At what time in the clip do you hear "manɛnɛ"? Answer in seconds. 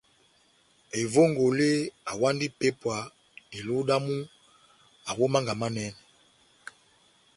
5.59-5.85